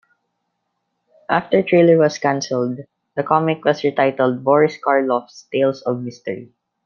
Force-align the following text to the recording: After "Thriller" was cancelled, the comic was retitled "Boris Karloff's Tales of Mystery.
After 1.29 1.61
"Thriller" 1.61 1.99
was 1.99 2.17
cancelled, 2.17 2.79
the 3.15 3.21
comic 3.21 3.63
was 3.63 3.83
retitled 3.83 4.43
"Boris 4.43 4.75
Karloff's 4.83 5.45
Tales 5.53 5.83
of 5.83 6.01
Mystery. 6.01 6.51